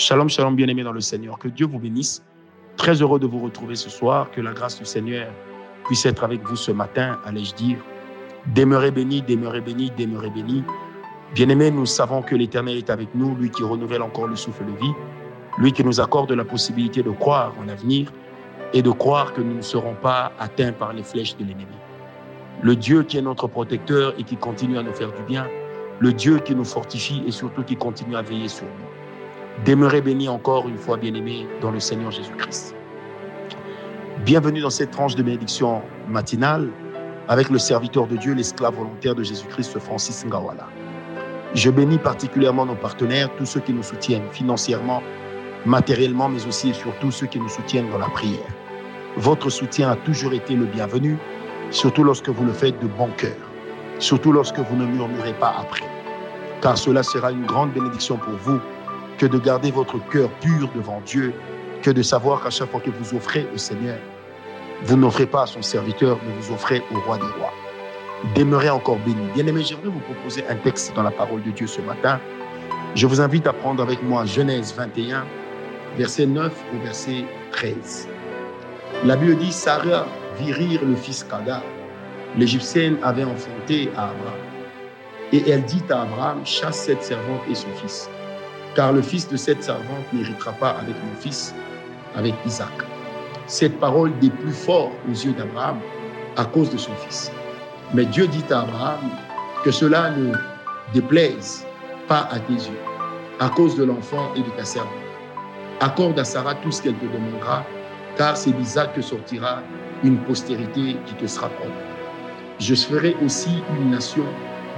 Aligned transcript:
Shalom, 0.00 0.30
shalom, 0.30 0.56
bien-aimés 0.56 0.82
dans 0.82 0.92
le 0.92 1.02
Seigneur. 1.02 1.38
Que 1.38 1.48
Dieu 1.48 1.66
vous 1.66 1.78
bénisse. 1.78 2.22
Très 2.78 3.02
heureux 3.02 3.20
de 3.20 3.26
vous 3.26 3.38
retrouver 3.38 3.74
ce 3.74 3.90
soir. 3.90 4.30
Que 4.30 4.40
la 4.40 4.54
grâce 4.54 4.78
du 4.78 4.86
Seigneur 4.86 5.30
puisse 5.84 6.06
être 6.06 6.24
avec 6.24 6.42
vous 6.42 6.56
ce 6.56 6.72
matin, 6.72 7.18
allais-je 7.26 7.54
dire. 7.54 7.76
Demeurez 8.54 8.92
bénis, 8.92 9.20
demeurez 9.20 9.60
bénis, 9.60 9.92
demeurez 9.98 10.30
bénis. 10.30 10.64
Bien-aimés, 11.34 11.70
nous 11.70 11.84
savons 11.84 12.22
que 12.22 12.34
l'Éternel 12.34 12.78
est 12.78 12.88
avec 12.88 13.14
nous, 13.14 13.34
lui 13.34 13.50
qui 13.50 13.62
renouvelle 13.62 14.00
encore 14.00 14.26
le 14.26 14.36
souffle 14.36 14.64
de 14.64 14.72
vie, 14.80 14.94
lui 15.58 15.70
qui 15.70 15.84
nous 15.84 16.00
accorde 16.00 16.32
la 16.32 16.46
possibilité 16.46 17.02
de 17.02 17.10
croire 17.10 17.52
en 17.60 17.66
l'avenir 17.66 18.10
et 18.72 18.80
de 18.80 18.90
croire 18.90 19.34
que 19.34 19.42
nous 19.42 19.54
ne 19.54 19.60
serons 19.60 19.96
pas 19.96 20.32
atteints 20.38 20.72
par 20.72 20.94
les 20.94 21.02
flèches 21.02 21.36
de 21.36 21.44
l'ennemi. 21.44 21.76
Le 22.62 22.74
Dieu 22.74 23.02
qui 23.02 23.18
est 23.18 23.22
notre 23.22 23.48
protecteur 23.48 24.14
et 24.18 24.22
qui 24.22 24.38
continue 24.38 24.78
à 24.78 24.82
nous 24.82 24.94
faire 24.94 25.12
du 25.12 25.22
bien, 25.24 25.46
le 25.98 26.14
Dieu 26.14 26.38
qui 26.38 26.54
nous 26.54 26.64
fortifie 26.64 27.22
et 27.26 27.30
surtout 27.32 27.64
qui 27.64 27.76
continue 27.76 28.16
à 28.16 28.22
veiller 28.22 28.48
sur 28.48 28.64
nous. 28.64 28.89
Demeurez 29.66 30.00
bénis 30.00 30.26
encore 30.26 30.66
une 30.70 30.78
fois, 30.78 30.96
bien-aimés, 30.96 31.46
dans 31.60 31.70
le 31.70 31.80
Seigneur 31.80 32.10
Jésus-Christ. 32.10 32.74
Bienvenue 34.24 34.62
dans 34.62 34.70
cette 34.70 34.90
tranche 34.90 35.16
de 35.16 35.22
bénédiction 35.22 35.82
matinale 36.08 36.70
avec 37.28 37.50
le 37.50 37.58
serviteur 37.58 38.06
de 38.06 38.16
Dieu, 38.16 38.32
l'esclave 38.32 38.74
volontaire 38.74 39.14
de 39.14 39.22
Jésus-Christ, 39.22 39.78
Francis 39.78 40.24
Ngawala. 40.24 40.66
Je 41.52 41.68
bénis 41.68 41.98
particulièrement 41.98 42.64
nos 42.64 42.74
partenaires, 42.74 43.28
tous 43.36 43.44
ceux 43.44 43.60
qui 43.60 43.74
nous 43.74 43.82
soutiennent 43.82 44.30
financièrement, 44.32 45.02
matériellement, 45.66 46.30
mais 46.30 46.46
aussi 46.46 46.70
et 46.70 46.74
surtout 46.74 47.10
ceux 47.10 47.26
qui 47.26 47.38
nous 47.38 47.50
soutiennent 47.50 47.90
dans 47.90 47.98
la 47.98 48.08
prière. 48.08 48.48
Votre 49.18 49.50
soutien 49.50 49.90
a 49.90 49.96
toujours 49.96 50.32
été 50.32 50.54
le 50.54 50.64
bienvenu, 50.64 51.18
surtout 51.70 52.02
lorsque 52.02 52.30
vous 52.30 52.46
le 52.46 52.54
faites 52.54 52.80
de 52.80 52.86
bon 52.86 53.10
cœur, 53.18 53.36
surtout 53.98 54.32
lorsque 54.32 54.58
vous 54.58 54.76
ne 54.76 54.86
murmurez 54.86 55.34
pas 55.34 55.54
après, 55.60 55.84
car 56.62 56.78
cela 56.78 57.02
sera 57.02 57.30
une 57.30 57.44
grande 57.44 57.74
bénédiction 57.74 58.16
pour 58.16 58.32
vous 58.38 58.58
que 59.20 59.26
de 59.26 59.36
garder 59.36 59.70
votre 59.70 59.98
cœur 60.08 60.30
pur 60.40 60.70
devant 60.74 61.02
Dieu, 61.04 61.34
que 61.82 61.90
de 61.90 62.00
savoir 62.00 62.42
qu'à 62.42 62.48
chaque 62.48 62.70
fois 62.70 62.80
que 62.80 62.88
vous 62.88 63.14
offrez 63.14 63.46
au 63.54 63.58
Seigneur, 63.58 63.98
vous 64.84 64.96
n'offrez 64.96 65.26
pas 65.26 65.42
à 65.42 65.46
son 65.46 65.60
serviteur, 65.60 66.18
mais 66.24 66.32
vous 66.40 66.54
offrez 66.54 66.82
au 66.90 66.98
roi 67.00 67.18
des 67.18 67.24
rois. 67.38 67.52
Demeurez 68.34 68.70
encore 68.70 68.96
bénis. 69.00 69.28
Bien-aimés, 69.34 69.62
j'aimerais 69.62 69.90
vous 69.90 70.00
proposer 70.00 70.42
un 70.48 70.54
texte 70.54 70.94
dans 70.96 71.02
la 71.02 71.10
parole 71.10 71.42
de 71.42 71.50
Dieu 71.50 71.66
ce 71.66 71.82
matin. 71.82 72.18
Je 72.94 73.06
vous 73.06 73.20
invite 73.20 73.46
à 73.46 73.52
prendre 73.52 73.82
avec 73.82 74.02
moi 74.02 74.24
Genèse 74.24 74.74
21, 74.74 75.26
verset 75.98 76.24
9 76.24 76.50
au 76.74 76.82
verset 76.82 77.26
13. 77.52 78.08
La 79.04 79.16
Bible 79.16 79.36
dit, 79.36 79.52
Sarah 79.52 80.06
vit 80.38 80.52
rire 80.54 80.80
le 80.82 80.96
fils 80.96 81.24
Kagar. 81.24 81.62
L'Égyptienne 82.38 82.96
avait 83.02 83.24
enfanté 83.24 83.90
à 83.98 84.04
Abraham. 84.04 84.40
Et 85.34 85.50
elle 85.50 85.64
dit 85.64 85.82
à 85.90 86.02
Abraham, 86.02 86.40
chasse 86.46 86.86
cette 86.86 87.02
servante 87.02 87.42
et 87.50 87.54
son 87.54 87.68
fils, 87.82 88.08
car 88.74 88.92
le 88.92 89.02
fils 89.02 89.28
de 89.28 89.36
cette 89.36 89.62
servante 89.62 90.12
n'héritera 90.12 90.52
pas 90.52 90.70
avec 90.70 90.94
mon 91.04 91.20
fils, 91.20 91.54
avec 92.16 92.34
Isaac. 92.46 92.72
Cette 93.46 93.78
parole 93.80 94.16
des 94.18 94.30
plus 94.30 94.52
forts 94.52 94.92
aux 95.08 95.12
yeux 95.12 95.32
d'Abraham 95.32 95.78
à 96.36 96.44
cause 96.44 96.70
de 96.70 96.78
son 96.78 96.92
fils. 96.94 97.32
Mais 97.94 98.04
Dieu 98.04 98.26
dit 98.28 98.44
à 98.50 98.60
Abraham 98.60 99.10
que 99.64 99.70
cela 99.70 100.10
ne 100.10 100.32
déplaise 100.94 101.66
pas 102.06 102.28
à 102.30 102.38
tes 102.38 102.52
yeux, 102.52 102.78
à 103.40 103.48
cause 103.48 103.76
de 103.76 103.84
l'enfant 103.84 104.32
et 104.36 104.40
de 104.40 104.50
ta 104.50 104.64
servante. 104.64 104.92
Accorde 105.80 106.18
à 106.18 106.24
Sarah 106.24 106.54
tout 106.56 106.70
ce 106.70 106.82
qu'elle 106.82 106.94
te 106.94 107.06
demandera, 107.06 107.64
car 108.16 108.36
c'est 108.36 108.52
d'Isaac 108.52 108.94
que 108.94 109.02
sortira 109.02 109.62
une 110.04 110.18
postérité 110.18 110.96
qui 111.06 111.14
te 111.14 111.26
sera 111.26 111.48
propre. 111.48 111.72
Je 112.58 112.74
ferai 112.74 113.16
aussi 113.24 113.62
une 113.76 113.90
nation 113.90 114.24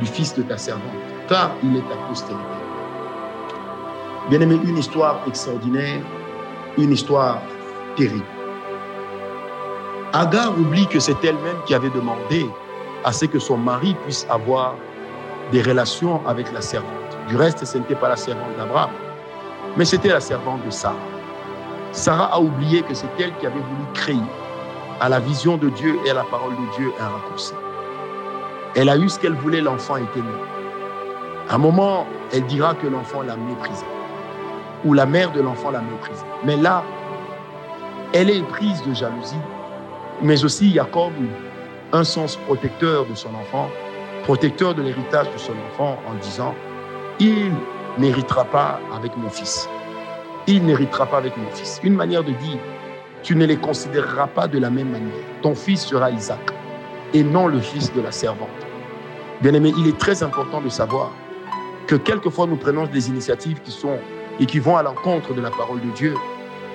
du 0.01 0.07
fils 0.07 0.35
de 0.35 0.43
ta 0.43 0.57
servante, 0.57 0.83
car 1.29 1.53
il 1.63 1.77
est 1.77 1.89
ta 1.89 1.97
postérité. 2.09 2.72
Bien-aimé, 4.31 4.59
une 4.65 4.79
histoire 4.79 5.21
extraordinaire, 5.27 6.01
une 6.79 6.93
histoire 6.93 7.39
terrible. 7.97 8.25
Agar 10.13 10.57
oublie 10.59 10.87
que 10.87 11.01
c'est 11.01 11.25
elle-même 11.25 11.57
qui 11.67 11.75
avait 11.75 11.91
demandé 11.91 12.47
à 13.05 13.13
ce 13.13 13.25
que 13.25 13.39
son 13.39 13.57
mari 13.57 13.97
puisse 14.05 14.27
avoir 14.31 14.77
des 15.51 15.63
relations 15.63 16.21
avec 16.27 16.53
la 16.53 16.61
servante. 16.61 16.93
Du 17.29 17.37
reste, 17.37 17.65
ce 17.65 17.79
n'était 17.79 17.95
pas 17.95 18.09
la 18.09 18.17
servante 18.17 18.57
d'Abraham, 18.57 18.91
mais 19.77 19.85
c'était 19.85 20.11
la 20.11 20.21
servante 20.21 20.65
de 20.65 20.71
Sarah. 20.71 20.97
Sarah 21.93 22.35
a 22.35 22.41
oublié 22.41 22.83
que 22.83 22.95
c'est 22.95 23.09
elle 23.19 23.37
qui 23.39 23.47
avait 23.47 23.55
voulu 23.59 23.85
créer 23.95 24.17
à 25.01 25.09
la 25.09 25.19
vision 25.19 25.57
de 25.57 25.69
Dieu 25.69 25.99
et 26.07 26.11
à 26.11 26.15
la 26.15 26.25
parole 26.25 26.53
de 26.53 26.77
Dieu 26.77 26.93
un 27.01 27.09
raccourci. 27.09 27.55
Elle 28.75 28.89
a 28.89 28.97
eu 28.97 29.09
ce 29.09 29.19
qu'elle 29.19 29.35
voulait, 29.35 29.61
l'enfant 29.61 29.97
était 29.97 30.21
né. 30.21 30.35
À 31.51 31.57
un 31.57 31.59
moment, 31.59 32.07
elle 32.33 32.47
dira 32.47 32.75
que 32.75 32.87
l'enfant 32.87 33.23
l'a 33.23 33.37
méprisé, 33.37 33.85
ou 34.85 34.95
la 34.95 35.07
mère 35.07 35.33
de 35.33 35.41
l'enfant 35.41 35.71
l'a 35.71 35.81
méprisé. 35.81 36.25
Mais 36.45 36.57
là, 36.57 36.83
elle 38.13 38.31
est 38.31 38.43
prise 38.43 38.83
de 38.83 38.95
jalousie, 38.95 39.37
mais 40.21 40.45
aussi 40.45 40.67
il 40.67 40.75
y 40.75 40.79
a 40.79 40.85
comme 40.85 41.29
un 41.93 42.05
sens 42.05 42.37
protecteur 42.37 43.07
de 43.07 43.15
son 43.15 43.35
enfant, 43.35 43.69
protecteur 44.25 44.75
de 44.75 44.83
l'héritage 44.83 45.31
de 45.33 45.39
son 45.39 45.55
enfant 45.71 45.99
en 46.09 46.15
disant, 46.15 46.55
il 47.21 47.53
n'héritera 47.99 48.45
pas 48.45 48.81
avec 48.95 49.17
mon 49.17 49.29
fils. 49.29 49.69
Il 50.47 50.65
n'héritera 50.65 51.07
pas 51.07 51.19
avec 51.19 51.37
mon 51.37 51.49
fils. 51.51 51.81
Une 51.85 51.95
manière 51.95 52.25
de 52.25 52.33
dire, 52.33 52.59
tu 53.23 53.37
ne 53.37 53.47
les 53.47 53.57
considéreras 53.57 54.27
pas 54.27 54.49
de 54.49 54.59
la 54.59 54.71
même 54.71 54.91
manière. 54.91 55.13
Ton 55.43 55.55
fils 55.55 55.83
sera 55.83 56.11
Isaac 56.11 56.41
et 57.15 57.23
non 57.23 57.47
le 57.47 57.61
fils 57.61 57.93
de 57.93 58.01
la 58.01 58.11
servante. 58.11 58.49
Bien-aimé, 59.41 59.73
il 59.77 59.87
est 59.87 59.99
très 59.99 60.23
important 60.23 60.61
de 60.61 60.69
savoir 60.69 61.13
que 61.87 61.97
quelquefois 61.97 62.47
nous 62.47 62.57
prenons 62.57 62.87
des 62.87 63.09
initiatives 63.09 63.61
qui 63.61 63.71
sont 63.71 63.99
et 64.43 64.47
qui 64.47 64.59
vont 64.59 64.77
à 64.77 64.83
l'encontre 64.83 65.35
de 65.35 65.41
la 65.41 65.51
parole 65.51 65.81
de 65.81 65.91
Dieu, 65.91 66.15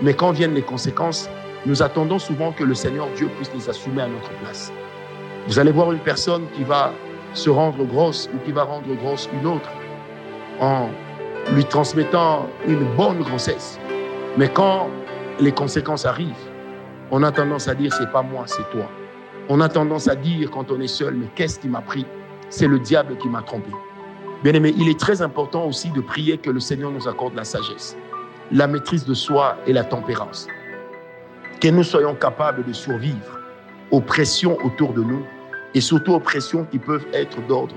mais 0.01 0.13
quand 0.13 0.31
viennent 0.31 0.53
les 0.53 0.61
conséquences, 0.61 1.29
nous 1.65 1.83
attendons 1.83 2.17
souvent 2.17 2.53
que 2.53 2.63
le 2.63 2.73
Seigneur 2.73 3.09
Dieu 3.17 3.27
puisse 3.35 3.51
les 3.53 3.69
assumer 3.69 4.03
à 4.03 4.07
notre 4.07 4.31
place. 4.39 4.71
Vous 5.47 5.59
allez 5.59 5.71
voir 5.71 5.91
une 5.91 5.99
personne 5.99 6.45
qui 6.55 6.63
va 6.63 6.93
se 7.33 7.49
rendre 7.49 7.83
grosse 7.83 8.29
ou 8.33 8.37
qui 8.45 8.53
va 8.53 8.63
rendre 8.63 8.87
grosse 8.95 9.29
une 9.33 9.45
autre 9.47 9.69
en 10.61 10.87
lui 11.53 11.65
transmettant 11.65 12.47
une 12.65 12.85
bonne 12.95 13.19
grossesse. 13.19 13.79
Mais 14.37 14.47
quand 14.47 14.87
les 15.41 15.51
conséquences 15.51 16.05
arrivent, 16.05 16.33
on 17.11 17.21
a 17.21 17.33
tendance 17.33 17.67
à 17.67 17.75
dire 17.75 17.93
c'est 17.93 18.11
pas 18.13 18.21
moi, 18.21 18.43
c'est 18.45 18.69
toi. 18.71 18.89
On 19.49 19.59
a 19.59 19.67
tendance 19.67 20.07
à 20.07 20.15
dire 20.15 20.51
quand 20.51 20.71
on 20.71 20.79
est 20.79 20.87
seul, 20.87 21.15
mais 21.15 21.27
qu'est-ce 21.35 21.59
qui 21.59 21.67
m'a 21.67 21.81
pris? 21.81 22.05
C'est 22.49 22.67
le 22.67 22.79
diable 22.79 23.17
qui 23.17 23.27
m'a 23.27 23.41
trompé. 23.41 23.71
Bien 24.43 24.53
aimé, 24.53 24.73
il 24.77 24.87
est 24.87 24.99
très 24.99 25.23
important 25.23 25.65
aussi 25.65 25.89
de 25.89 25.99
prier 25.99 26.37
que 26.37 26.51
le 26.51 26.59
Seigneur 26.59 26.91
nous 26.91 27.07
accorde 27.07 27.35
la 27.35 27.43
sagesse, 27.43 27.97
la 28.51 28.67
maîtrise 28.67 29.03
de 29.05 29.15
soi 29.15 29.57
et 29.65 29.73
la 29.73 29.83
tempérance. 29.83 30.47
Que 31.59 31.69
nous 31.69 31.83
soyons 31.83 32.13
capables 32.13 32.63
de 32.63 32.71
survivre 32.71 33.39
aux 33.89 34.01
pressions 34.01 34.57
autour 34.63 34.93
de 34.93 35.01
nous 35.01 35.25
et 35.73 35.81
surtout 35.81 36.13
aux 36.13 36.19
pressions 36.19 36.65
qui 36.65 36.77
peuvent 36.77 37.05
être 37.13 37.41
d'ordre 37.47 37.75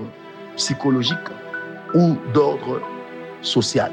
psychologique 0.55 1.17
ou 1.95 2.15
d'ordre 2.33 2.79
social. 3.41 3.91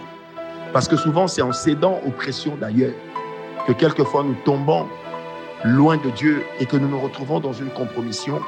Parce 0.75 0.89
que 0.89 0.97
souvent, 0.97 1.27
c'est 1.27 1.41
en 1.41 1.53
cédant 1.53 2.01
aux 2.07 2.11
pressions 2.11 2.57
d'ailleurs 2.57 2.93
que 3.67 3.73
quelquefois 3.73 4.25
nous 4.25 4.37
tombons 4.45 4.87
loin 5.65 5.97
de 5.97 6.11
Dieu 6.11 6.45
et 6.61 6.67
que 6.67 6.77
nous 6.77 6.89
nous 6.89 7.01
retrouvons 7.01 7.41
dans 7.41 7.55
une 7.55 7.71
compromission 7.71 8.41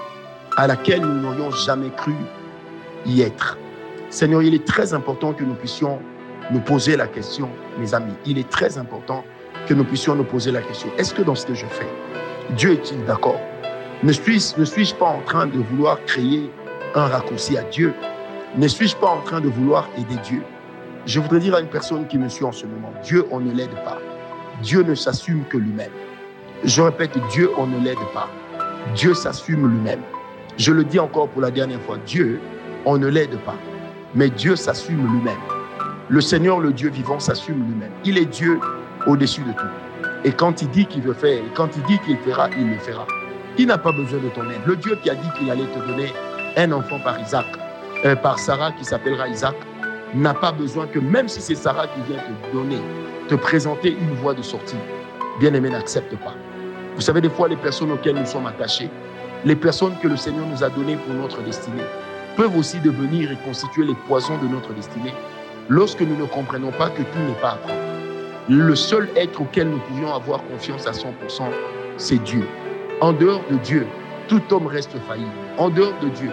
à 0.58 0.66
laquelle 0.66 1.00
nous 1.00 1.20
n'aurions 1.22 1.50
jamais 1.50 1.90
cru 1.90 2.14
y 3.06 3.22
être. 3.22 3.56
Seigneur, 4.10 4.42
il 4.42 4.54
est 4.54 4.66
très 4.66 4.92
important 4.92 5.32
que 5.32 5.44
nous 5.44 5.54
puissions 5.54 6.00
nous 6.50 6.60
poser 6.60 6.96
la 6.96 7.06
question, 7.06 7.48
mes 7.78 7.94
amis, 7.94 8.12
il 8.26 8.38
est 8.38 8.50
très 8.50 8.76
important 8.76 9.24
que 9.68 9.74
nous 9.74 9.84
puissions 9.84 10.16
nous 10.16 10.24
poser 10.24 10.50
la 10.50 10.62
question, 10.62 10.88
est-ce 10.98 11.14
que 11.14 11.22
dans 11.22 11.36
ce 11.36 11.46
que 11.46 11.54
je 11.54 11.66
fais, 11.66 11.86
Dieu 12.56 12.72
est-il 12.72 13.04
d'accord? 13.04 13.40
Ne 14.02 14.12
suis-je 14.12 14.94
pas 14.96 15.06
en 15.06 15.20
train 15.20 15.46
de 15.46 15.58
vouloir 15.58 16.04
créer 16.06 16.50
un 16.96 17.06
raccourci 17.06 17.56
à 17.56 17.62
Dieu? 17.62 17.94
Ne 18.56 18.66
suis-je 18.66 18.96
pas 18.96 19.06
en 19.06 19.20
train 19.20 19.40
de 19.40 19.48
vouloir 19.48 19.88
aider 19.96 20.16
Dieu? 20.24 20.42
Je 21.06 21.20
voudrais 21.20 21.38
dire 21.38 21.54
à 21.54 21.60
une 21.60 21.68
personne 21.68 22.08
qui 22.08 22.18
me 22.18 22.28
suit 22.28 22.44
en 22.44 22.52
ce 22.52 22.66
moment, 22.66 22.92
Dieu, 23.04 23.24
on 23.30 23.38
ne 23.38 23.52
l'aide 23.52 23.74
pas. 23.84 23.98
Dieu 24.60 24.82
ne 24.82 24.96
s'assume 24.96 25.44
que 25.48 25.56
lui-même. 25.56 25.92
Je 26.64 26.82
répète, 26.82 27.16
Dieu, 27.30 27.50
on 27.56 27.66
ne 27.68 27.78
l'aide 27.78 27.96
pas. 28.12 28.28
Dieu 28.96 29.14
s'assume 29.14 29.70
lui-même. 29.70 30.00
Je 30.58 30.72
le 30.72 30.82
dis 30.82 30.98
encore 30.98 31.28
pour 31.28 31.42
la 31.42 31.52
dernière 31.52 31.80
fois, 31.82 31.96
Dieu, 32.04 32.40
on 32.84 32.98
ne 32.98 33.06
l'aide 33.06 33.38
pas. 33.44 33.54
Mais 34.14 34.28
Dieu 34.28 34.56
s'assume 34.56 35.06
lui-même. 35.12 35.38
Le 36.08 36.20
Seigneur, 36.20 36.58
le 36.58 36.72
Dieu 36.72 36.90
vivant, 36.90 37.20
s'assume 37.20 37.64
lui-même. 37.64 37.92
Il 38.04 38.18
est 38.18 38.24
Dieu 38.24 38.58
au-dessus 39.06 39.42
de 39.42 39.52
tout. 39.52 39.66
Et 40.24 40.32
quand 40.32 40.60
il 40.62 40.68
dit 40.70 40.86
qu'il 40.86 41.02
veut 41.02 41.14
faire, 41.14 41.38
et 41.38 41.50
quand 41.54 41.68
il 41.76 41.82
dit 41.84 41.98
qu'il 42.00 42.16
fera, 42.18 42.48
il 42.58 42.68
le 42.68 42.78
fera. 42.78 43.06
Il 43.56 43.68
n'a 43.68 43.78
pas 43.78 43.92
besoin 43.92 44.18
de 44.18 44.28
ton 44.28 44.42
aide. 44.50 44.60
Le 44.66 44.76
Dieu 44.76 44.98
qui 45.02 45.10
a 45.10 45.14
dit 45.14 45.28
qu'il 45.38 45.50
allait 45.50 45.66
te 45.66 45.78
donner 45.78 46.12
un 46.56 46.72
enfant 46.72 46.98
par 46.98 47.20
Isaac, 47.20 47.46
euh, 48.04 48.16
par 48.16 48.38
Sarah 48.38 48.72
qui 48.72 48.84
s'appellera 48.84 49.28
Isaac, 49.28 49.54
n'a 50.14 50.34
pas 50.34 50.50
besoin 50.50 50.86
que 50.86 50.98
même 50.98 51.28
si 51.28 51.40
c'est 51.40 51.54
Sarah 51.54 51.86
qui 51.86 52.00
vient 52.10 52.20
te 52.20 52.56
donner, 52.56 52.80
te 53.28 53.36
présenter 53.36 53.90
une 53.90 54.14
voie 54.16 54.34
de 54.34 54.42
sortie, 54.42 54.76
bien 55.38 55.54
aimé, 55.54 55.70
n'accepte 55.70 56.16
pas. 56.16 56.34
Vous 56.96 57.00
savez, 57.00 57.20
des 57.20 57.30
fois, 57.30 57.48
les 57.48 57.56
personnes 57.56 57.92
auxquelles 57.92 58.16
nous 58.16 58.26
sommes 58.26 58.46
attachés, 58.46 58.90
les 59.44 59.56
personnes 59.56 59.94
que 60.02 60.08
le 60.08 60.16
Seigneur 60.16 60.46
nous 60.46 60.64
a 60.64 60.68
données 60.68 60.96
pour 60.96 61.14
notre 61.14 61.40
destinée, 61.42 61.84
peuvent 62.36 62.56
aussi 62.56 62.78
devenir 62.80 63.30
et 63.32 63.36
constituer 63.44 63.84
les 63.84 63.94
poisons 64.06 64.38
de 64.38 64.48
notre 64.48 64.72
destinée 64.72 65.14
lorsque 65.68 66.00
nous 66.00 66.16
ne 66.16 66.24
comprenons 66.24 66.72
pas 66.72 66.90
que 66.90 67.02
tout 67.02 67.18
n'est 67.26 67.40
pas 67.40 67.52
à 67.52 67.56
prendre. 67.56 67.80
le 68.48 68.74
seul 68.74 69.08
être 69.16 69.40
auquel 69.40 69.68
nous 69.68 69.78
pouvions 69.78 70.12
avoir 70.14 70.42
confiance 70.44 70.86
à 70.86 70.92
100%, 70.92 71.10
c'est 71.96 72.22
Dieu. 72.22 72.46
En 73.00 73.12
dehors 73.12 73.42
de 73.50 73.56
Dieu, 73.56 73.86
tout 74.28 74.42
homme 74.52 74.66
reste 74.66 74.96
failli. 75.08 75.26
En 75.58 75.70
dehors 75.70 75.98
de 76.02 76.08
Dieu, 76.08 76.30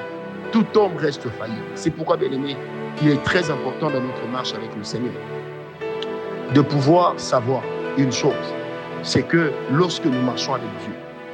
tout 0.52 0.66
homme 0.76 0.98
reste 0.98 1.30
failli. 1.30 1.58
C'est 1.76 1.92
pourquoi, 1.92 2.18
bien 2.18 2.32
aimé, 2.32 2.56
il 3.02 3.10
est 3.10 3.24
très 3.24 3.52
important 3.52 3.90
dans 3.90 4.02
notre 4.02 4.28
marche 4.32 4.54
avec 4.54 4.76
le 4.76 4.84
Seigneur 4.84 5.14
de 6.54 6.62
pouvoir 6.62 7.20
savoir 7.20 7.62
une 7.98 8.12
chose, 8.12 8.34
c'est 9.04 9.24
que 9.24 9.52
lorsque 9.72 10.06
nous 10.06 10.22
marchons 10.22 10.54
avec 10.54 10.70
Dieu, 10.84 10.94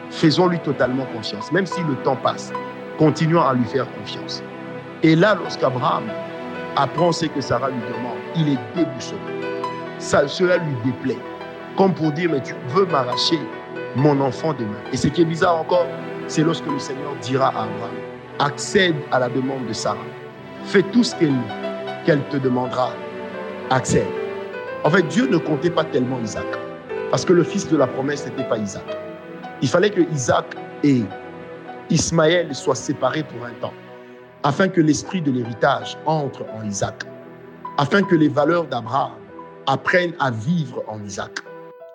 faisons-lui 0.09 0.59
totalement 0.59 1.05
confiance, 1.05 1.51
même 1.51 1.65
si 1.65 1.81
le 1.81 1.95
temps 2.03 2.15
passe, 2.15 2.51
continuons 2.97 3.41
à 3.41 3.53
lui 3.53 3.65
faire 3.65 3.87
confiance. 3.99 4.43
Et 5.01 5.15
là, 5.15 5.35
lorsqu'Abraham 5.35 6.03
apprend 6.75 7.11
ce 7.11 7.25
que 7.25 7.41
Sarah 7.41 7.69
lui 7.69 7.81
demande, 7.81 8.17
il 8.35 8.49
est 8.53 8.59
déboussolé. 8.75 9.19
Ça, 9.99 10.27
cela 10.27 10.57
lui 10.57 10.75
déplaît. 10.85 11.19
Comme 11.77 11.93
pour 11.93 12.11
dire, 12.11 12.29
mais 12.31 12.41
tu 12.41 12.53
veux 12.69 12.85
m'arracher 12.85 13.39
mon 13.95 14.19
enfant 14.21 14.53
demain. 14.53 14.79
Et 14.91 14.97
ce 14.97 15.07
qui 15.07 15.21
est 15.21 15.25
bizarre 15.25 15.59
encore, 15.59 15.87
c'est 16.27 16.43
lorsque 16.43 16.65
le 16.65 16.79
Seigneur 16.79 17.13
dira 17.21 17.47
à 17.47 17.63
Abraham, 17.63 17.95
accède 18.39 18.95
à 19.11 19.19
la 19.19 19.29
demande 19.29 19.65
de 19.67 19.73
Sarah. 19.73 19.97
Fais 20.65 20.83
tout 20.83 21.03
ce 21.03 21.15
qu'elle 21.15 22.21
te 22.29 22.37
demandera. 22.37 22.91
Accède. 23.69 24.07
En 24.83 24.89
fait, 24.89 25.03
Dieu 25.03 25.27
ne 25.27 25.37
comptait 25.37 25.69
pas 25.69 25.83
tellement 25.83 26.19
Isaac. 26.21 26.45
Parce 27.09 27.25
que 27.25 27.33
le 27.33 27.43
fils 27.43 27.69
de 27.69 27.77
la 27.77 27.87
promesse 27.87 28.25
n'était 28.25 28.43
pas 28.43 28.57
Isaac. 28.57 28.83
Il 29.61 29.67
fallait 29.67 29.89
que 29.89 30.01
Isaac 30.11 30.45
et 30.83 31.03
Ismaël 31.89 32.53
soient 32.55 32.75
séparés 32.75 33.23
pour 33.23 33.45
un 33.45 33.53
temps, 33.61 33.73
afin 34.43 34.67
que 34.67 34.81
l'esprit 34.81 35.21
de 35.21 35.31
l'héritage 35.31 35.97
entre 36.05 36.45
en 36.53 36.63
Isaac, 36.63 37.03
afin 37.77 38.03
que 38.03 38.15
les 38.15 38.29
valeurs 38.29 38.67
d'Abraham 38.67 39.13
apprennent 39.67 40.15
à 40.19 40.31
vivre 40.31 40.83
en 40.87 41.03
Isaac. 41.03 41.39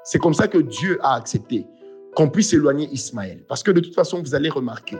C'est 0.04 0.18
comme 0.18 0.34
ça 0.34 0.48
que 0.48 0.58
Dieu 0.58 0.98
a 1.02 1.14
accepté 1.14 1.66
qu'on 2.14 2.28
puisse 2.28 2.52
éloigner 2.52 2.88
Ismaël. 2.90 3.44
Parce 3.48 3.62
que 3.62 3.70
de 3.70 3.80
toute 3.80 3.94
façon, 3.94 4.20
vous 4.20 4.34
allez 4.34 4.48
remarquer 4.48 4.98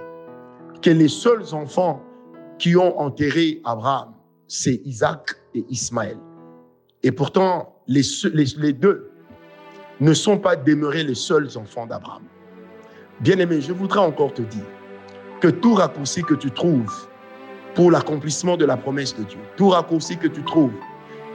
que 0.83 0.91
les 0.91 1.09
seuls 1.09 1.55
enfants 1.55 2.03
qui 2.59 2.77
ont 2.77 2.99
enterré 2.99 3.61
Abraham, 3.65 4.15
c'est 4.47 4.81
Isaac 4.85 5.35
et 5.55 5.65
Ismaël. 5.69 6.19
Et 7.03 7.13
pourtant, 7.13 7.83
les, 7.87 8.03
les, 8.35 8.73
deux 8.73 9.11
ne 10.01 10.13
sont 10.13 10.39
pas 10.39 10.57
demeurés 10.57 11.05
les 11.05 11.15
seuls 11.15 11.57
enfants 11.57 11.87
d'Abraham. 11.87 12.23
Bien-aimé, 13.21 13.61
je 13.61 13.73
voudrais 13.73 14.01
encore 14.01 14.35
te 14.35 14.43
dire 14.43 14.65
que 15.41 15.49
tout 15.49 15.75
raccourci 15.75 16.23
que 16.23 16.35
tu 16.35 16.51
trouves 16.51 17.09
pour 17.75 17.91
l'accomplissement 17.91 18.57
de 18.57 18.65
la 18.65 18.77
promesse 18.77 19.17
de 19.17 19.23
Dieu, 19.23 19.39
tout 19.57 19.71
raccourci 19.71 20.17
que 20.17 20.27
tu 20.27 20.43
trouves 20.43 20.73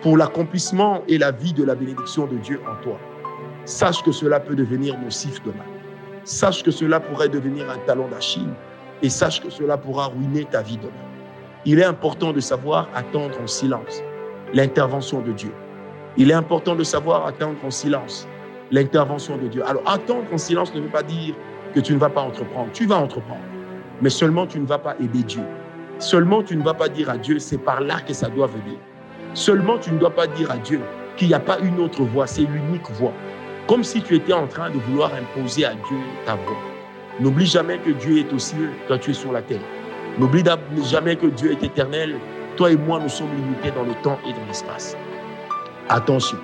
pour 0.01 0.17
l'accomplissement 0.17 1.01
et 1.07 1.17
la 1.17 1.31
vie 1.31 1.53
de 1.53 1.63
la 1.63 1.75
bénédiction 1.75 2.27
de 2.27 2.35
Dieu 2.37 2.59
en 2.69 2.81
toi, 2.83 2.99
sache 3.65 4.03
que 4.03 4.11
cela 4.11 4.39
peut 4.39 4.55
devenir 4.55 4.99
nocif 4.99 5.41
demain. 5.43 5.63
Sache 6.25 6.63
que 6.63 6.71
cela 6.71 6.99
pourrait 6.99 7.29
devenir 7.29 7.69
un 7.69 7.77
talon 7.85 8.07
d'Achille 8.07 8.53
et 9.01 9.09
sache 9.09 9.41
que 9.41 9.49
cela 9.49 9.77
pourra 9.77 10.07
ruiner 10.07 10.45
ta 10.45 10.61
vie 10.61 10.77
demain. 10.77 10.91
Il 11.65 11.79
est 11.79 11.85
important 11.85 12.33
de 12.33 12.41
savoir 12.41 12.89
attendre 12.93 13.35
en 13.41 13.47
silence 13.47 14.01
l'intervention 14.53 15.21
de 15.21 15.31
Dieu. 15.31 15.53
Il 16.17 16.29
est 16.29 16.35
important 16.35 16.75
de 16.75 16.83
savoir 16.83 17.25
attendre 17.25 17.57
en 17.65 17.71
silence 17.71 18.27
l'intervention 18.71 19.37
de 19.37 19.47
Dieu. 19.47 19.63
Alors, 19.65 19.83
attendre 19.85 20.25
en 20.31 20.37
silence 20.37 20.73
ne 20.73 20.81
veut 20.81 20.89
pas 20.89 21.03
dire 21.03 21.35
que 21.73 21.79
tu 21.79 21.93
ne 21.93 21.99
vas 21.99 22.09
pas 22.09 22.21
entreprendre. 22.21 22.69
Tu 22.73 22.85
vas 22.85 22.97
entreprendre, 22.97 23.41
mais 24.03 24.09
seulement 24.09 24.45
tu 24.45 24.59
ne 24.59 24.65
vas 24.65 24.79
pas 24.79 24.95
aider 24.99 25.23
Dieu. 25.23 25.43
Seulement 25.97 26.43
tu 26.43 26.57
ne 26.57 26.63
vas 26.63 26.73
pas 26.73 26.89
dire 26.89 27.09
à 27.09 27.17
Dieu, 27.17 27.39
c'est 27.39 27.57
par 27.57 27.79
là 27.79 28.01
que 28.01 28.13
ça 28.13 28.27
doit 28.27 28.47
venir. 28.47 28.77
Seulement 29.33 29.77
tu 29.77 29.91
ne 29.91 29.97
dois 29.97 30.13
pas 30.13 30.27
dire 30.27 30.51
à 30.51 30.57
Dieu 30.57 30.81
qu'il 31.15 31.29
n'y 31.29 31.33
a 31.33 31.39
pas 31.39 31.57
une 31.59 31.79
autre 31.79 32.03
voie, 32.03 32.27
c'est 32.27 32.41
l'unique 32.41 32.89
voie. 32.91 33.13
Comme 33.65 33.81
si 33.81 34.01
tu 34.01 34.15
étais 34.15 34.33
en 34.33 34.45
train 34.45 34.69
de 34.71 34.77
vouloir 34.77 35.11
imposer 35.13 35.63
à 35.63 35.73
Dieu 35.73 35.97
ta 36.25 36.35
voie. 36.35 36.57
N'oublie 37.21 37.45
jamais 37.45 37.77
que 37.77 37.91
Dieu 37.91 38.17
est 38.17 38.33
aux 38.33 38.39
cieux 38.39 38.71
quand 38.89 38.97
tu 38.97 39.11
es 39.11 39.13
sur 39.13 39.31
la 39.31 39.41
terre. 39.41 39.61
N'oublie 40.19 40.43
jamais 40.83 41.15
que 41.15 41.27
Dieu 41.27 41.53
est 41.53 41.63
éternel. 41.63 42.17
Toi 42.57 42.71
et 42.71 42.77
moi, 42.77 42.99
nous 43.01 43.07
sommes 43.07 43.33
limités 43.33 43.71
dans 43.71 43.83
le 43.83 43.93
temps 44.03 44.19
et 44.27 44.33
dans 44.33 44.45
l'espace. 44.47 44.97
Attention, 45.87 46.39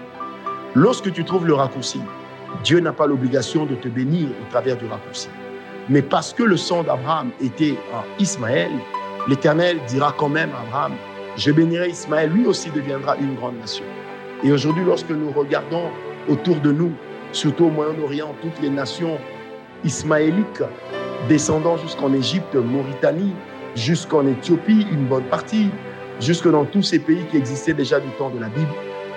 lorsque 0.75 1.11
tu 1.11 1.25
trouves 1.25 1.45
le 1.45 1.55
raccourci, 1.55 1.99
Dieu 2.63 2.79
n'a 2.79 2.93
pas 2.93 3.05
l'obligation 3.05 3.65
de 3.65 3.75
te 3.75 3.89
bénir 3.89 4.29
au 4.29 4.49
travers 4.49 4.77
du 4.77 4.85
raccourci. 4.85 5.27
Mais 5.89 6.03
parce 6.03 6.33
que 6.33 6.43
le 6.43 6.55
sang 6.55 6.83
d'Abraham 6.83 7.31
était 7.41 7.75
en 7.93 8.03
Ismaël, 8.21 8.69
l'Éternel 9.27 9.79
dira 9.87 10.13
quand 10.15 10.29
même 10.29 10.51
à 10.51 10.61
Abraham, 10.61 10.93
je 11.35 11.51
bénirai 11.51 11.89
Ismaël, 11.89 12.29
lui 12.29 12.45
aussi 12.45 12.69
deviendra 12.69 13.17
une 13.17 13.33
grande 13.35 13.57
nation. 13.59 13.85
Et 14.43 14.51
aujourd'hui, 14.51 14.83
lorsque 14.85 15.09
nous 15.09 15.31
regardons 15.31 15.89
autour 16.27 16.57
de 16.57 16.71
nous, 16.71 16.91
surtout 17.31 17.65
au 17.65 17.69
Moyen-Orient, 17.71 18.35
toutes 18.41 18.61
les 18.61 18.69
nations 18.69 19.17
ismaéliques, 19.83 20.61
descendant 21.27 21.77
jusqu'en 21.77 22.13
Égypte, 22.13 22.53
Mauritanie, 22.55 23.33
jusqu'en 23.75 24.27
Éthiopie, 24.27 24.85
une 24.91 25.05
bonne 25.05 25.23
partie, 25.23 25.69
jusque 26.19 26.49
dans 26.49 26.65
tous 26.65 26.83
ces 26.83 26.99
pays 26.99 27.25
qui 27.31 27.37
existaient 27.37 27.73
déjà 27.73 27.99
du 27.99 28.09
temps 28.11 28.29
de 28.29 28.39
la 28.39 28.49
Bible, 28.49 28.71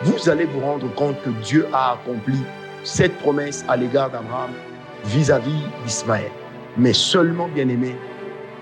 vous 0.05 0.29
allez 0.29 0.47
vous 0.47 0.61
rendre 0.61 0.93
compte 0.95 1.21
que 1.23 1.31
Dieu 1.43 1.67
a 1.73 1.93
accompli 1.93 2.39
cette 2.83 3.17
promesse 3.19 3.65
à 3.69 3.77
l'égard 3.77 4.11
d'Abraham 4.11 4.51
vis-à-vis 5.05 5.63
d'Ismaël. 5.85 6.31
Mais 6.77 6.93
seulement, 6.93 7.49
bien 7.49 7.69
aimé, 7.69 7.95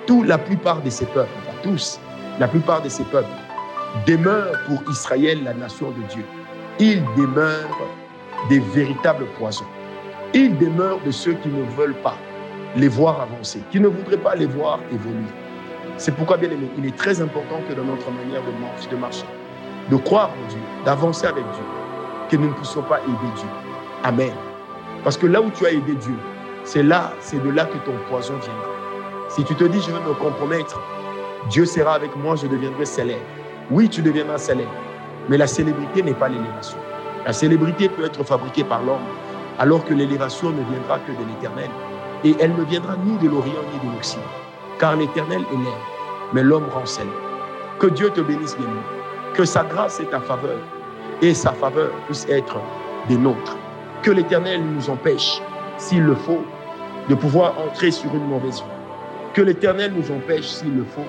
tout, 0.06 0.22
la 0.22 0.38
plupart 0.38 0.82
de 0.82 0.90
ces 0.90 1.06
peuples, 1.06 1.30
pas 1.46 1.62
tous, 1.62 2.00
la 2.38 2.48
plupart 2.48 2.82
de 2.82 2.88
ces 2.88 3.04
peuples 3.04 3.28
demeurent 4.06 4.58
pour 4.66 4.82
Israël 4.90 5.44
la 5.44 5.54
nation 5.54 5.90
de 5.90 6.02
Dieu. 6.12 6.24
Ils 6.78 7.02
demeurent 7.16 7.88
des 8.48 8.58
véritables 8.58 9.26
poisons. 9.38 9.66
Ils 10.32 10.56
demeurent 10.58 11.00
de 11.04 11.10
ceux 11.10 11.34
qui 11.34 11.48
ne 11.48 11.62
veulent 11.76 12.00
pas 12.02 12.16
les 12.76 12.88
voir 12.88 13.20
avancer, 13.20 13.60
qui 13.70 13.80
ne 13.80 13.88
voudraient 13.88 14.16
pas 14.16 14.34
les 14.34 14.46
voir 14.46 14.80
évoluer. 14.92 15.26
C'est 15.96 16.14
pourquoi, 16.14 16.36
bien 16.36 16.50
aimé, 16.50 16.68
il 16.78 16.86
est 16.86 16.96
très 16.96 17.20
important 17.20 17.60
que 17.68 17.74
dans 17.74 17.84
notre 17.84 18.10
manière 18.10 18.40
de 18.42 18.96
marcher, 18.96 19.26
de 19.90 19.96
croire 19.96 20.30
en 20.30 20.48
Dieu, 20.48 20.60
d'avancer 20.84 21.26
avec 21.26 21.44
Dieu, 21.44 21.64
que 22.30 22.36
nous 22.36 22.48
ne 22.48 22.54
puissions 22.54 22.82
pas 22.82 23.00
aider 23.00 23.32
Dieu. 23.36 23.48
Amen. 24.04 24.32
Parce 25.04 25.16
que 25.16 25.26
là 25.26 25.40
où 25.42 25.50
tu 25.50 25.66
as 25.66 25.72
aidé 25.72 25.94
Dieu, 25.94 26.16
c'est 26.64 26.82
là, 26.82 27.12
c'est 27.20 27.42
de 27.42 27.50
là 27.50 27.64
que 27.64 27.78
ton 27.78 27.96
poison 28.08 28.34
viendra. 28.34 28.68
Si 29.28 29.44
tu 29.44 29.54
te 29.54 29.64
dis, 29.64 29.80
je 29.80 29.90
vais 29.92 30.00
me 30.00 30.14
compromettre, 30.14 30.80
Dieu 31.48 31.64
sera 31.64 31.94
avec 31.94 32.14
moi, 32.16 32.36
je 32.36 32.46
deviendrai 32.46 32.84
célèbre. 32.84 33.20
Oui, 33.70 33.88
tu 33.88 34.02
deviendras 34.02 34.38
célèbre. 34.38 34.70
Mais 35.28 35.38
la 35.38 35.46
célébrité 35.46 36.02
n'est 36.02 36.14
pas 36.14 36.28
l'élévation. 36.28 36.78
La 37.24 37.32
célébrité 37.32 37.88
peut 37.88 38.04
être 38.04 38.24
fabriquée 38.24 38.64
par 38.64 38.82
l'homme, 38.82 39.06
alors 39.58 39.84
que 39.84 39.94
l'élévation 39.94 40.50
ne 40.50 40.62
viendra 40.62 40.98
que 40.98 41.12
de 41.12 41.28
l'éternel. 41.28 41.70
Et 42.24 42.34
elle 42.40 42.54
ne 42.54 42.64
viendra 42.64 42.96
ni 42.96 43.16
de 43.18 43.28
l'Orient 43.28 43.62
ni 43.72 43.88
de 43.88 43.94
l'Occident. 43.94 44.22
Car 44.78 44.96
l'éternel 44.96 45.42
élève, 45.52 45.84
mais 46.32 46.42
l'homme 46.42 46.68
rend 46.74 46.86
célèbre. 46.86 47.14
Que 47.78 47.86
Dieu 47.86 48.10
te 48.10 48.20
bénisse, 48.20 48.56
bien 48.58 48.66
Que 49.34 49.44
sa 49.44 49.64
grâce 49.64 50.00
et 50.00 50.06
ta 50.06 50.20
faveur, 50.20 50.58
et 51.22 51.34
sa 51.34 51.52
faveur 51.52 51.90
puissent 52.06 52.28
être 52.28 52.56
des 53.08 53.16
nôtres. 53.16 53.56
Que 54.02 54.10
l'éternel 54.10 54.62
nous 54.62 54.90
empêche, 54.90 55.40
s'il 55.80 56.02
le 56.02 56.14
faut, 56.14 56.44
de 57.08 57.14
pouvoir 57.14 57.58
entrer 57.58 57.90
sur 57.90 58.14
une 58.14 58.26
mauvaise 58.26 58.60
voie. 58.60 58.74
Que 59.32 59.40
l'Éternel 59.40 59.92
nous 59.96 60.14
empêche, 60.14 60.46
s'il 60.46 60.76
le 60.76 60.84
faut, 60.84 61.06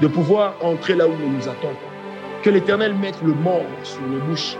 de 0.00 0.06
pouvoir 0.06 0.54
entrer 0.62 0.94
là 0.94 1.06
où 1.06 1.12
nous 1.12 1.36
nous 1.36 1.48
attendons. 1.48 1.76
Que 2.42 2.50
l'Éternel 2.50 2.94
mette 2.94 3.20
le 3.22 3.34
mort 3.34 3.66
sur 3.82 4.00
nos 4.02 4.18
bouches, 4.20 4.56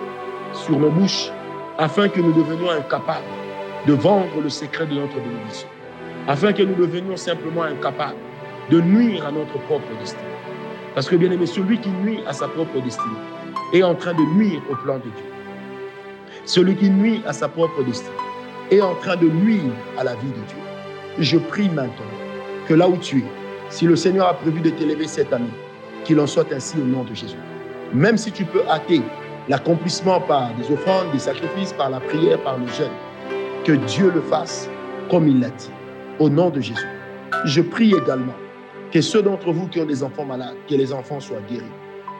sur 0.52 0.78
nos 0.78 0.90
bouches, 0.90 1.30
afin 1.78 2.08
que 2.08 2.20
nous 2.20 2.32
devenions 2.32 2.70
incapables 2.70 3.24
de 3.86 3.94
vendre 3.94 4.40
le 4.42 4.50
secret 4.50 4.86
de 4.86 4.94
notre 4.94 5.14
bénédiction. 5.14 5.68
Afin 6.26 6.52
que 6.52 6.62
nous 6.62 6.74
devenions 6.74 7.16
simplement 7.16 7.62
incapables 7.62 8.18
de 8.70 8.80
nuire 8.80 9.26
à 9.26 9.32
notre 9.32 9.58
propre 9.60 9.88
destinée. 9.98 10.22
Parce 10.94 11.08
que, 11.08 11.16
bien 11.16 11.30
aimé, 11.30 11.46
celui 11.46 11.78
qui 11.78 11.88
nuit 11.88 12.20
à 12.26 12.32
sa 12.34 12.48
propre 12.48 12.80
destinée 12.82 13.16
est 13.72 13.82
en 13.82 13.94
train 13.94 14.12
de 14.12 14.22
nuire 14.36 14.60
au 14.70 14.74
plan 14.74 14.96
de 14.96 15.02
Dieu. 15.02 15.24
Celui 16.44 16.76
qui 16.76 16.90
nuit 16.90 17.22
à 17.26 17.32
sa 17.32 17.48
propre 17.48 17.82
destinée 17.82 18.27
est 18.70 18.80
en 18.80 18.94
train 18.96 19.16
de 19.16 19.28
nuire 19.28 19.72
à 19.98 20.04
la 20.04 20.14
vie 20.14 20.28
de 20.28 20.46
Dieu. 20.46 20.58
Je 21.18 21.38
prie 21.38 21.68
maintenant 21.68 22.04
que 22.66 22.74
là 22.74 22.88
où 22.88 22.96
tu 22.96 23.18
es, 23.18 23.24
si 23.70 23.86
le 23.86 23.96
Seigneur 23.96 24.28
a 24.28 24.34
prévu 24.34 24.60
de 24.60 24.70
t'élever 24.70 25.06
cette 25.06 25.32
année, 25.32 25.46
qu'il 26.04 26.20
en 26.20 26.26
soit 26.26 26.50
ainsi 26.52 26.76
au 26.78 26.84
nom 26.84 27.04
de 27.04 27.14
Jésus. 27.14 27.36
Même 27.92 28.16
si 28.16 28.32
tu 28.32 28.44
peux 28.44 28.62
hâter 28.68 29.02
l'accomplissement 29.48 30.20
par 30.20 30.54
des 30.54 30.70
offrandes, 30.72 31.10
des 31.12 31.18
sacrifices, 31.18 31.72
par 31.72 31.90
la 31.90 32.00
prière, 32.00 32.38
par 32.42 32.58
le 32.58 32.66
jeûne, 32.68 32.92
que 33.64 33.72
Dieu 33.72 34.10
le 34.14 34.20
fasse 34.22 34.68
comme 35.10 35.26
il 35.28 35.40
l'a 35.40 35.50
dit, 35.50 35.70
au 36.18 36.28
nom 36.28 36.50
de 36.50 36.60
Jésus. 36.60 36.86
Je 37.44 37.60
prie 37.62 37.94
également 37.94 38.34
que 38.92 39.00
ceux 39.00 39.22
d'entre 39.22 39.52
vous 39.52 39.68
qui 39.68 39.80
ont 39.80 39.86
des 39.86 40.02
enfants 40.02 40.24
malades, 40.24 40.56
que 40.68 40.74
les 40.74 40.92
enfants 40.92 41.20
soient 41.20 41.40
guéris, 41.48 41.64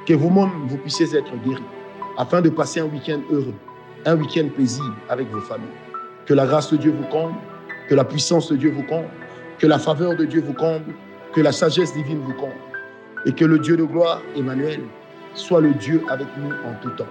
que 0.06 0.14
vous-même 0.14 0.50
vous 0.66 0.78
puissiez 0.78 1.06
être 1.14 1.32
guéris, 1.44 1.62
afin 2.16 2.40
de 2.40 2.48
passer 2.48 2.80
un 2.80 2.86
week-end 2.86 3.20
heureux, 3.30 3.54
un 4.06 4.16
week-end 4.16 4.48
paisible 4.56 4.94
avec 5.08 5.30
vos 5.30 5.40
familles. 5.40 5.68
Que 6.28 6.34
la 6.34 6.44
grâce 6.44 6.70
de 6.70 6.76
Dieu 6.76 6.92
vous 6.92 7.06
comble, 7.06 7.38
que 7.88 7.94
la 7.94 8.04
puissance 8.04 8.50
de 8.50 8.56
Dieu 8.56 8.70
vous 8.70 8.82
comble, 8.82 9.08
que 9.58 9.66
la 9.66 9.78
faveur 9.78 10.14
de 10.14 10.26
Dieu 10.26 10.42
vous 10.42 10.52
comble, 10.52 10.94
que 11.32 11.40
la 11.40 11.52
sagesse 11.52 11.94
divine 11.94 12.20
vous 12.20 12.34
comble, 12.34 12.52
et 13.24 13.32
que 13.32 13.46
le 13.46 13.58
Dieu 13.58 13.78
de 13.78 13.84
gloire, 13.84 14.20
Emmanuel, 14.36 14.82
soit 15.32 15.62
le 15.62 15.72
Dieu 15.72 16.02
avec 16.10 16.26
nous 16.36 16.50
en 16.50 16.74
tout 16.82 16.90
temps. 16.90 17.06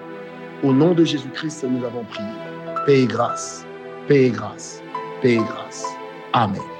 Au 0.63 0.71
nom 0.71 0.93
de 0.93 1.03
Jésus-Christ, 1.03 1.65
nous 1.67 1.83
avons 1.83 2.03
prié. 2.03 2.29
paix 2.85 3.01
et 3.01 3.07
grâce, 3.07 3.65
paix 4.07 4.25
et 4.25 4.29
grâce, 4.29 4.83
paix 5.23 5.33
et 5.33 5.37
grâce. 5.37 5.83
Amen. 6.33 6.76